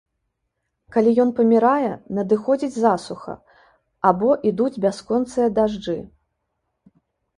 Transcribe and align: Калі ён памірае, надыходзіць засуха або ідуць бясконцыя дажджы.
Калі 0.95 1.11
ён 1.23 1.33
памірае, 1.39 1.89
надыходзіць 2.19 2.71
засуха 2.83 3.35
або 4.13 4.29
ідуць 4.53 4.73
бясконцыя 4.87 5.47
дажджы. 5.59 5.99